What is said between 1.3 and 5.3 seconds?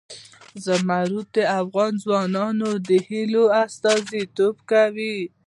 د افغان ځوانانو د هیلو استازیتوب کوي.